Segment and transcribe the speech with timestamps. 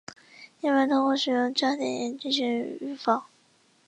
[0.61, 2.47] 一般通过使用加碘盐进行
[2.81, 3.23] 预防。